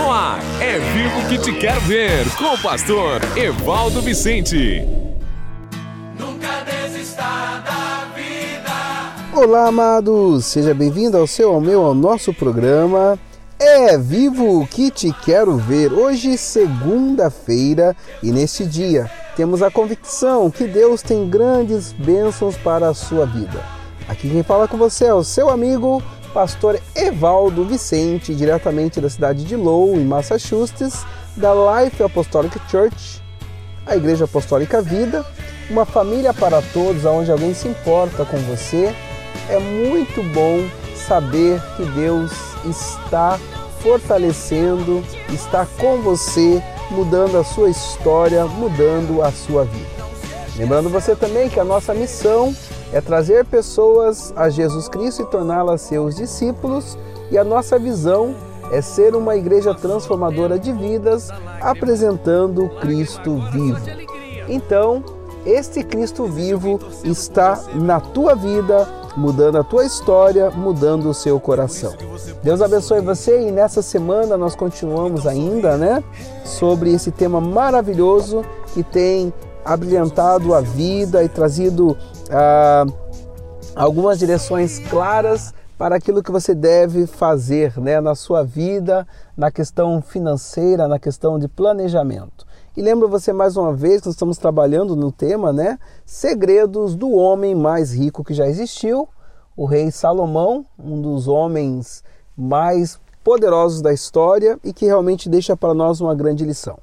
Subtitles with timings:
[0.00, 4.82] No ar, é vivo que te quero ver, com o pastor Evaldo Vicente.
[6.18, 9.38] Nunca desista da vida.
[9.38, 10.46] Olá, amados!
[10.46, 13.18] Seja bem-vindo ao seu, ao meu, ao nosso programa.
[13.58, 15.92] É vivo que te quero ver.
[15.92, 22.94] Hoje, segunda-feira, e neste dia temos a convicção que Deus tem grandes bênçãos para a
[22.94, 23.62] sua vida.
[24.08, 26.02] Aqui quem fala com você é o seu amigo
[26.32, 31.04] pastor Evaldo Vicente, diretamente da cidade de Lowell, em Massachusetts,
[31.36, 33.22] da Life Apostolic Church,
[33.86, 35.24] a Igreja Apostólica Vida,
[35.68, 38.94] uma família para todos, onde alguém se importa com você.
[39.48, 42.32] É muito bom saber que Deus
[42.64, 43.38] está
[43.80, 50.00] fortalecendo, está com você, mudando a sua história, mudando a sua vida.
[50.56, 52.54] Lembrando você também que a nossa missão
[52.92, 56.98] é trazer pessoas a Jesus Cristo e torná-las seus discípulos,
[57.30, 58.34] e a nossa visão
[58.72, 61.28] é ser uma igreja transformadora de vidas,
[61.60, 63.80] apresentando Cristo vivo.
[64.48, 65.04] Então,
[65.44, 71.94] este Cristo vivo está na tua vida, mudando a tua história, mudando o seu coração.
[72.42, 76.02] Deus abençoe você e nessa semana nós continuamos ainda, né,
[76.44, 79.32] sobre esse tema maravilhoso que tem
[79.64, 81.96] abrilhantado a vida e trazido
[82.30, 82.86] ah,
[83.74, 90.02] algumas direções claras para aquilo que você deve fazer né, na sua vida, na questão
[90.02, 92.46] financeira, na questão de planejamento.
[92.76, 95.78] E lembro você mais uma vez que nós estamos trabalhando no tema, né?
[96.04, 99.08] Segredos do homem mais rico que já existiu,
[99.56, 102.04] o rei Salomão, um dos homens
[102.36, 106.78] mais poderosos da história e que realmente deixa para nós uma grande lição.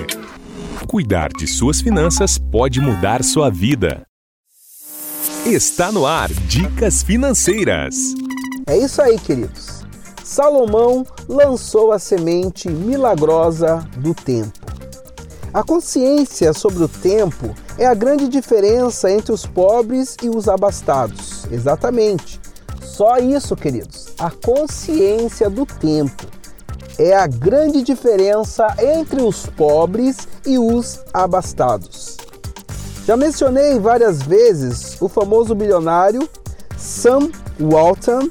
[0.87, 4.03] Cuidar de suas finanças pode mudar sua vida.
[5.45, 8.15] Está no ar Dicas Financeiras.
[8.65, 9.83] É isso aí, queridos.
[10.23, 14.57] Salomão lançou a semente milagrosa do tempo.
[15.53, 21.45] A consciência sobre o tempo é a grande diferença entre os pobres e os abastados.
[21.51, 22.39] Exatamente.
[22.81, 24.13] Só isso, queridos.
[24.17, 26.25] A consciência do tempo
[26.97, 32.22] é a grande diferença entre os pobres e os abastados.
[33.05, 36.27] Já mencionei várias vezes o famoso bilionário
[36.77, 38.29] Sam Walton,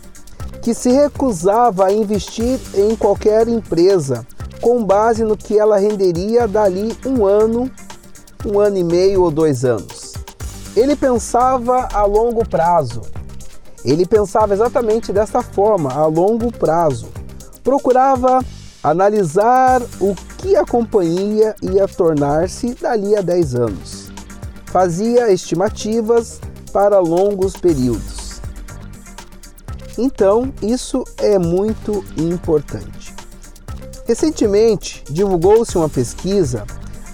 [0.62, 4.27] que se recusava a investir em qualquer empresa
[4.62, 7.71] com base no que ela renderia dali um ano,
[8.47, 10.15] um ano e meio ou dois anos.
[10.75, 13.03] Ele pensava a longo prazo.
[13.84, 17.09] Ele pensava exatamente dessa forma, a longo prazo.
[17.62, 18.43] Procurava
[18.83, 24.01] analisar o que a companhia ia tornar-se dali a 10 anos
[24.72, 26.41] fazia estimativas
[26.72, 28.41] para longos períodos.
[29.99, 33.15] Então, isso é muito importante.
[34.06, 36.65] Recentemente, divulgou-se uma pesquisa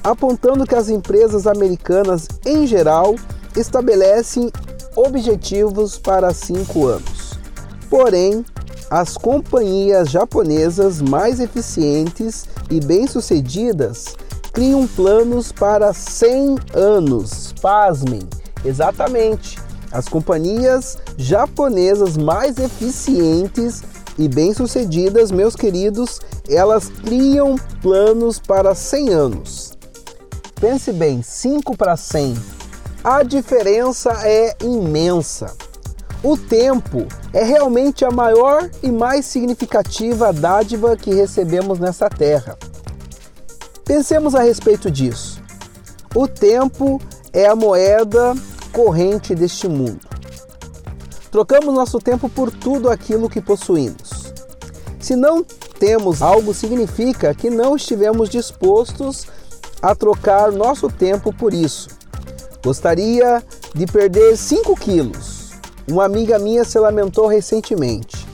[0.05, 3.17] apontando que as empresas americanas, em geral,
[3.57, 4.53] estabelecem
[4.95, 7.33] objetivos para cinco anos.
[7.91, 8.45] Porém,
[8.89, 14.15] as companhias japonesas mais eficientes e bem-sucedidas
[14.59, 17.55] criam planos para 100 anos.
[17.63, 18.29] Pasmem,
[18.65, 19.57] exatamente.
[19.93, 23.85] As companhias japonesas mais eficientes
[24.19, 26.19] e bem-sucedidas, meus queridos,
[26.51, 29.79] elas criam planos para 100 anos.
[30.61, 32.37] Pense bem, 5 para 100.
[33.05, 35.55] A diferença é imensa.
[36.21, 42.59] O tempo é realmente a maior e mais significativa dádiva que recebemos nessa terra.
[43.89, 45.41] Pensemos a respeito disso.
[46.15, 47.01] O tempo
[47.33, 48.35] é a moeda
[48.71, 50.07] corrente deste mundo.
[51.31, 54.35] Trocamos nosso tempo por tudo aquilo que possuímos.
[55.01, 55.43] Se não
[55.79, 59.27] temos algo, significa que não estivemos dispostos
[59.81, 61.89] a trocar nosso tempo por isso.
[62.63, 63.43] Gostaria
[63.75, 65.53] de perder 5 quilos.
[65.91, 68.27] Uma amiga minha se lamentou recentemente.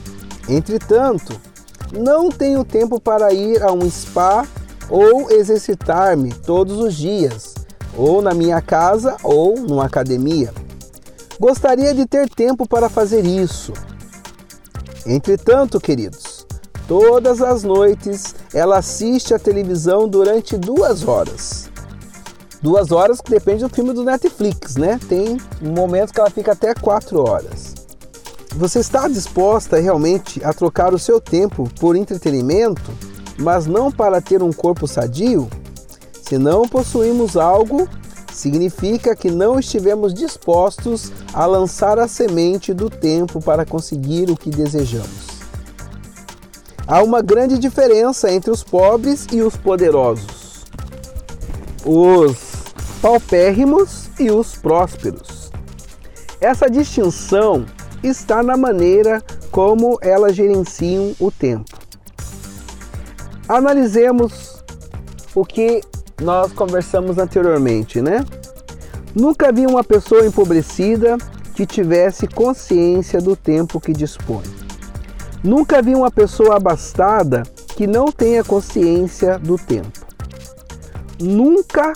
[0.49, 1.39] Entretanto,
[1.93, 4.45] não tenho tempo para ir a um spa
[4.89, 7.55] ou exercitar-me todos os dias,
[7.97, 10.53] ou na minha casa ou numa academia.
[11.39, 13.73] Gostaria de ter tempo para fazer isso.
[15.05, 16.45] Entretanto, queridos,
[16.87, 21.69] todas as noites ela assiste a televisão durante duas horas.
[22.61, 24.99] Duas horas que depende do filme do Netflix, né?
[25.07, 27.75] Tem momentos que ela fica até quatro horas.
[28.55, 32.91] Você está disposta realmente a trocar o seu tempo por entretenimento,
[33.37, 35.49] mas não para ter um corpo sadio?
[36.21, 37.87] Se não possuímos algo,
[38.33, 44.49] significa que não estivemos dispostos a lançar a semente do tempo para conseguir o que
[44.49, 45.35] desejamos.
[46.87, 50.65] Há uma grande diferença entre os pobres e os poderosos.
[51.83, 52.37] Os
[53.01, 55.51] paupérrimos e os prósperos.
[56.39, 57.65] Essa distinção
[58.03, 61.84] está na maneira como elas gerenciam o tempo.
[63.47, 64.63] Analisemos
[65.35, 65.81] o que
[66.21, 68.25] nós conversamos anteriormente, né?
[69.13, 71.17] Nunca vi uma pessoa empobrecida
[71.53, 74.43] que tivesse consciência do tempo que dispõe.
[75.43, 77.43] Nunca vi uma pessoa abastada
[77.75, 80.05] que não tenha consciência do tempo.
[81.19, 81.93] Nunca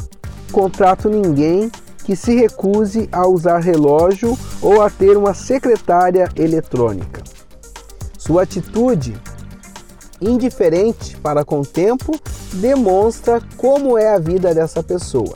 [0.51, 1.71] contrato ninguém
[2.05, 7.23] que se recuse a usar relógio ou a ter uma secretária eletrônica.
[8.17, 9.19] Sua atitude
[10.21, 12.19] indiferente para com o tempo
[12.53, 15.35] demonstra como é a vida dessa pessoa.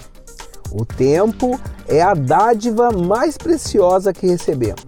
[0.71, 4.83] O tempo é a dádiva mais preciosa que recebemos.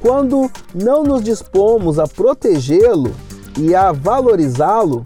[0.00, 3.14] Quando não nos dispomos a protegê-lo
[3.58, 5.02] e a valorizá-lo,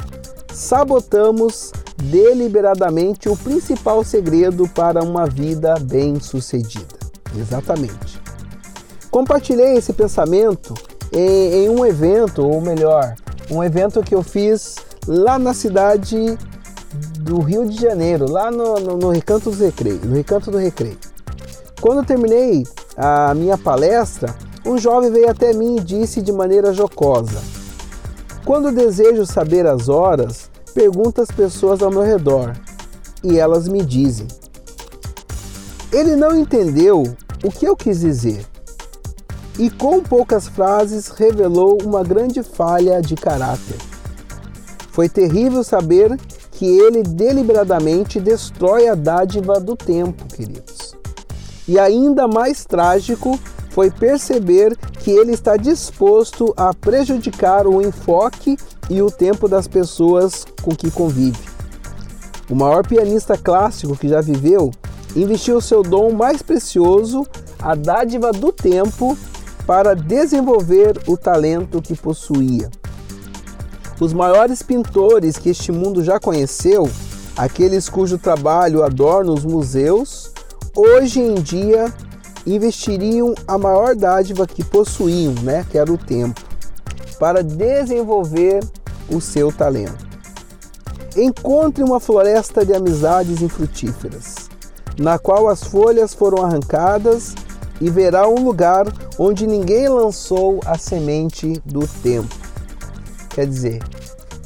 [0.52, 1.72] sabotamos
[2.02, 6.98] deliberadamente o principal segredo para uma vida bem-sucedida.
[7.36, 8.20] Exatamente.
[9.10, 10.74] Compartilhei esse pensamento
[11.12, 13.14] em, em, um evento, ou melhor,
[13.50, 16.38] um evento que eu fiz lá na cidade
[17.20, 20.98] do Rio de Janeiro, lá no, no, no Recanto do Recreio, no Recanto do Recreio.
[21.80, 22.64] Quando eu terminei
[22.96, 24.34] a minha palestra,
[24.64, 27.40] um jovem veio até mim e disse de maneira jocosa:
[28.44, 32.52] Quando desejo saber as horas, pergunto às pessoas ao meu redor
[33.22, 34.26] e elas me dizem.
[35.90, 37.02] Ele não entendeu
[37.44, 38.46] o que eu quis dizer
[39.58, 43.76] e, com poucas frases, revelou uma grande falha de caráter.
[44.90, 46.19] Foi terrível saber
[46.52, 50.94] que ele deliberadamente destrói a dádiva do tempo, queridos.
[51.66, 53.38] E ainda mais trágico
[53.70, 58.56] foi perceber que ele está disposto a prejudicar o enfoque
[58.90, 61.38] e o tempo das pessoas com que convive.
[62.50, 64.70] O maior pianista clássico que já viveu
[65.16, 67.26] investiu seu dom mais precioso,
[67.58, 69.16] a dádiva do tempo,
[69.66, 72.70] para desenvolver o talento que possuía.
[74.00, 76.90] Os maiores pintores que este mundo já conheceu,
[77.36, 80.32] aqueles cujo trabalho adorna os museus,
[80.74, 81.92] hoje em dia
[82.44, 86.40] investiriam a maior dádiva que possuíam, né, que era o tempo,
[87.19, 88.60] para desenvolver
[89.08, 90.10] o seu talento.
[91.16, 94.50] Encontre uma floresta de amizades infrutíferas,
[94.98, 97.34] na qual as folhas foram arrancadas
[97.82, 98.86] e verá um lugar
[99.19, 102.32] onde ninguém lançou a semente do tempo.
[103.29, 103.82] Quer dizer,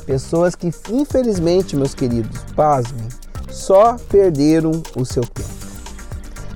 [0.06, 3.06] pessoas que infelizmente, meus queridos, pasmem,
[3.50, 5.50] só perderam o seu tempo.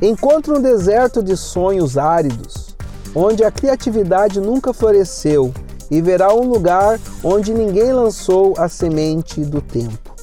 [0.00, 2.74] Encontre um deserto de sonhos áridos,
[3.14, 5.52] onde a criatividade nunca floresceu,
[5.90, 10.14] e verá um lugar onde ninguém lançou a semente do tempo.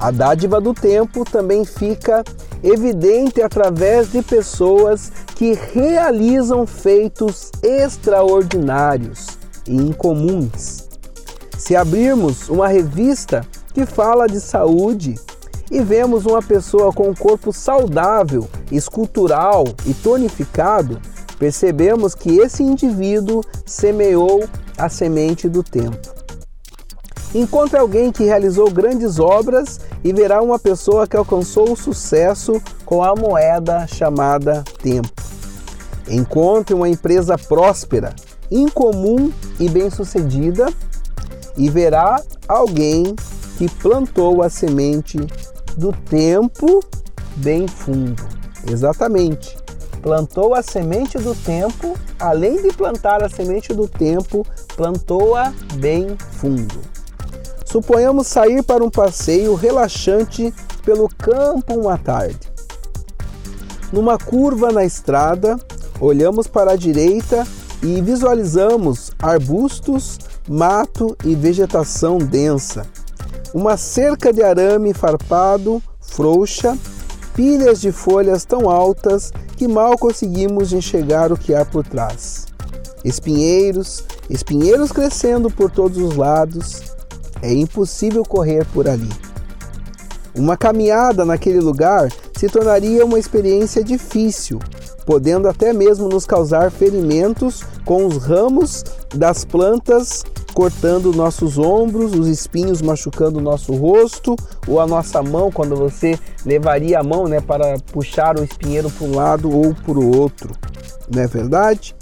[0.00, 2.24] A dádiva do tempo também fica
[2.68, 10.88] evidente através de pessoas que realizam feitos extraordinários e incomuns.
[11.58, 15.14] Se abrirmos uma revista que fala de saúde,
[15.70, 21.00] e vemos uma pessoa com um corpo saudável, escultural e tonificado,
[21.38, 24.44] percebemos que esse indivíduo semeou
[24.78, 26.15] a semente do tempo.
[27.36, 33.04] Encontre alguém que realizou grandes obras e verá uma pessoa que alcançou o sucesso com
[33.04, 35.12] a moeda chamada tempo.
[36.08, 38.16] Encontre uma empresa próspera,
[38.50, 40.72] incomum e bem-sucedida
[41.58, 43.14] e verá alguém
[43.58, 45.18] que plantou a semente
[45.76, 46.82] do tempo
[47.36, 48.26] bem fundo.
[48.66, 49.58] Exatamente.
[50.00, 56.95] Plantou a semente do tempo, além de plantar a semente do tempo, plantou-a bem fundo.
[57.76, 60.50] Suponhamos sair para um passeio relaxante
[60.82, 62.40] pelo campo uma tarde.
[63.92, 65.58] Numa curva na estrada,
[66.00, 67.46] olhamos para a direita
[67.82, 70.18] e visualizamos arbustos,
[70.48, 72.86] mato e vegetação densa.
[73.52, 76.78] Uma cerca de arame farpado, frouxa,
[77.34, 82.46] pilhas de folhas tão altas que mal conseguimos enxergar o que há por trás.
[83.04, 86.95] Espinheiros, espinheiros crescendo por todos os lados.
[87.42, 89.10] É impossível correr por ali.
[90.34, 94.58] Uma caminhada naquele lugar se tornaria uma experiência difícil,
[95.06, 100.24] podendo até mesmo nos causar ferimentos com os ramos das plantas
[100.56, 104.34] cortando nossos ombros, os espinhos machucando nosso rosto
[104.66, 109.06] ou a nossa mão quando você levaria a mão né, para puxar o espinheiro para
[109.06, 110.54] um lado ou para o outro.
[111.14, 111.94] Não é verdade?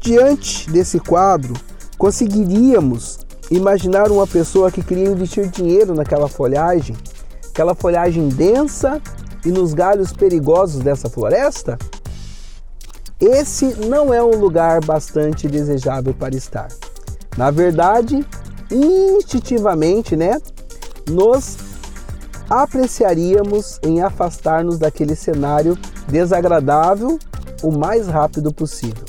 [0.00, 1.54] Diante desse quadro,
[1.98, 3.18] conseguiríamos
[3.50, 6.96] imaginar uma pessoa que queria investir dinheiro naquela folhagem,
[7.48, 9.00] aquela folhagem densa
[9.44, 11.78] e nos galhos perigosos dessa floresta?
[13.20, 16.68] Esse não é um lugar bastante desejável para estar.
[17.36, 18.24] Na verdade,
[18.70, 20.40] instintivamente, né,
[21.08, 21.56] nos
[22.48, 25.76] apreciaríamos em afastar-nos daquele cenário
[26.08, 27.18] desagradável
[27.62, 29.04] o mais rápido possível.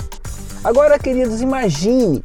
[0.63, 2.21] Agora, queridos, imagine.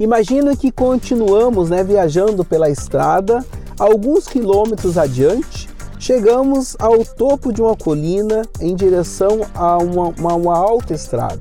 [0.00, 3.44] Imagine que continuamos né, viajando pela estrada,
[3.78, 5.68] alguns quilômetros adiante,
[5.98, 11.40] chegamos ao topo de uma colina em direção a uma, uma, uma alta estrada.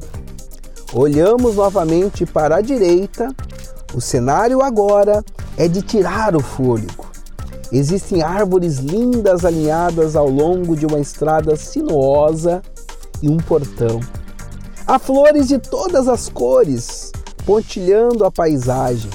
[0.93, 3.34] Olhamos novamente para a direita.
[3.93, 5.24] O cenário agora
[5.58, 7.10] é de tirar o fôlego.
[7.72, 12.62] Existem árvores lindas alinhadas ao longo de uma estrada sinuosa
[13.22, 14.01] e um portão.
[14.86, 17.11] Há flores de todas as cores
[17.45, 19.12] pontilhando a paisagem.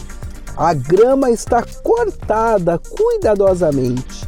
[0.56, 4.26] A grama está cortada cuidadosamente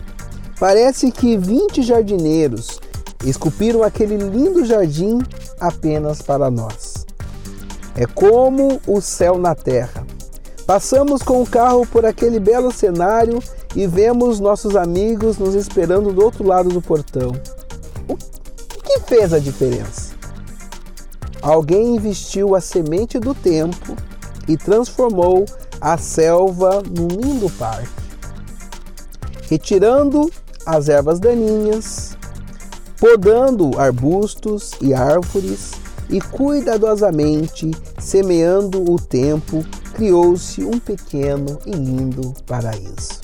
[0.58, 2.80] Parece que 20 jardineiros
[3.24, 5.20] esculpiram aquele lindo jardim
[5.60, 7.06] apenas para nós.
[7.94, 10.04] É como o céu na terra.
[10.66, 13.40] Passamos com o carro por aquele belo cenário
[13.74, 17.32] e vemos nossos amigos nos esperando do outro lado do portão.
[18.08, 20.07] O que fez a diferença?
[21.40, 23.96] Alguém investiu a semente do tempo
[24.48, 25.44] e transformou
[25.80, 27.88] a selva num lindo parque.
[29.48, 30.30] Retirando
[30.66, 32.16] as ervas daninhas,
[32.98, 35.72] podando arbustos e árvores
[36.10, 39.64] e cuidadosamente semeando o tempo,
[39.94, 43.20] criou-se um pequeno e lindo paraíso.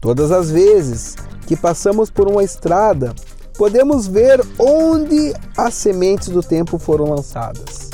[0.00, 3.14] Todas as vezes que passamos por uma estrada,
[3.56, 7.90] podemos ver onde as sementes do tempo foram lançadas.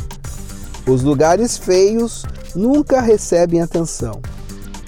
[0.87, 2.25] Os lugares feios
[2.55, 4.21] nunca recebem atenção.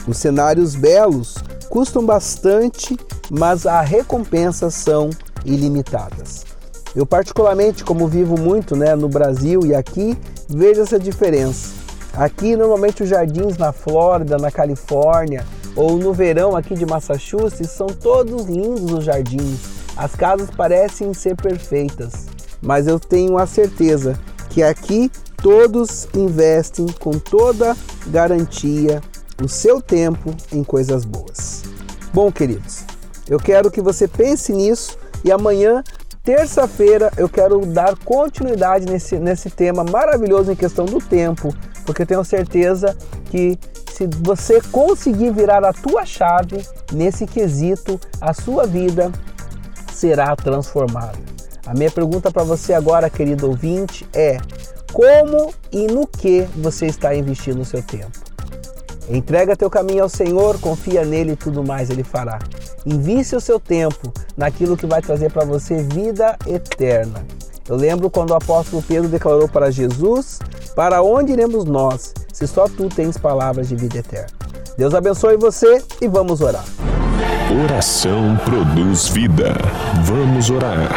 [0.07, 1.37] Os cenários belos
[1.71, 2.97] custam bastante
[3.35, 5.09] mas as recompensas são
[5.43, 6.45] ilimitadas.
[6.95, 11.73] Eu particularmente, como vivo muito né, no Brasil e aqui, vejo essa diferença.
[12.12, 17.87] Aqui, normalmente, os jardins na Flórida, na Califórnia ou no verão aqui de Massachusetts são
[17.87, 19.82] todos lindos os jardins.
[19.97, 22.27] As casas parecem ser perfeitas,
[22.61, 24.19] mas eu tenho a certeza
[24.49, 25.11] que aqui
[25.43, 29.01] todos investem com toda garantia
[29.43, 31.63] o seu tempo em coisas boas.
[32.13, 32.85] Bom, queridos,
[33.29, 35.83] eu quero que você pense nisso e amanhã,
[36.23, 42.07] terça-feira, eu quero dar continuidade nesse, nesse tema maravilhoso em questão do tempo, porque eu
[42.07, 42.97] tenho certeza
[43.31, 43.59] que
[43.93, 49.13] se você conseguir virar a tua chave nesse quesito, a sua vida
[50.03, 51.19] será transformada.
[51.65, 54.39] A minha pergunta para você agora, querido ouvinte, é:
[54.93, 58.19] como e no que você está investindo o seu tempo?
[59.09, 62.41] Entrega teu caminho ao Senhor, confia nele e tudo mais ele fará.
[62.85, 67.25] Invisse o seu tempo naquilo que vai trazer para você vida eterna.
[67.69, 70.41] Eu lembro quando o apóstolo Pedro declarou para Jesus:
[70.75, 74.33] Para onde iremos nós, se só tu tens palavras de vida eterna?
[74.77, 76.65] Deus abençoe você e vamos orar.
[77.53, 79.53] Oração produz vida.
[80.05, 80.89] Vamos orar.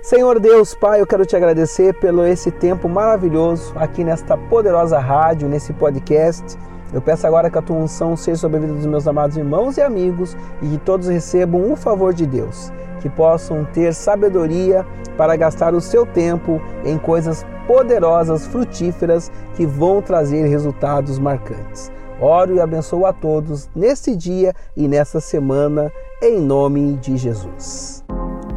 [0.00, 5.48] Senhor Deus, Pai, eu quero te agradecer pelo esse tempo maravilhoso aqui nesta poderosa rádio,
[5.48, 6.56] nesse podcast.
[6.92, 9.76] Eu peço agora que a tua unção seja sobre a vida dos meus amados irmãos
[9.76, 15.34] e amigos e que todos recebam o favor de Deus, que possam ter sabedoria para
[15.34, 21.90] gastar o seu tempo em coisas poderosas, frutíferas, que vão trazer resultados marcantes.
[22.22, 25.90] Oro e abençoo a todos neste dia e nesta semana,
[26.22, 28.04] em nome de Jesus.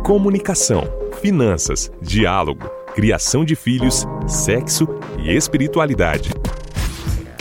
[0.06, 0.84] Comunicação,
[1.20, 6.30] finanças, diálogo, criação de filhos, sexo e espiritualidade.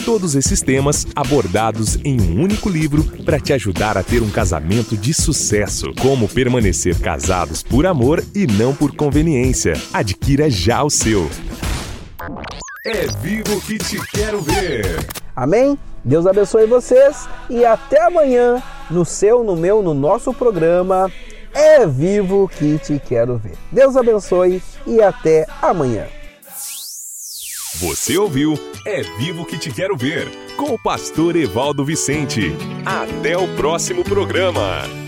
[0.03, 4.97] Todos esses temas abordados em um único livro para te ajudar a ter um casamento
[4.97, 5.93] de sucesso.
[6.01, 9.75] Como permanecer casados por amor e não por conveniência.
[9.93, 11.29] Adquira já o seu.
[12.87, 15.07] É vivo que te quero ver.
[15.37, 15.79] Amém?
[16.05, 21.11] Deus abençoe vocês e até amanhã no seu, no meu, no nosso programa
[21.55, 23.57] É Vivo que te quero ver.
[23.73, 26.07] Deus abençoe e até amanhã.
[27.81, 28.55] Você ouviu
[28.87, 32.55] É Vivo que te quero ver com o pastor Evaldo Vicente.
[32.85, 35.04] Até o próximo programa.